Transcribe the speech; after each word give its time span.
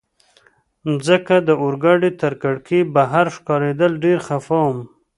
مځکه 0.91 1.35
د 1.47 1.49
اورګاډي 1.61 2.11
تر 2.21 2.33
کړکۍ 2.41 2.81
بهر 2.95 3.25
ښکارېدل، 3.35 3.91
ډېر 4.03 4.17
خفه 4.27 4.57
وم. 4.65 4.79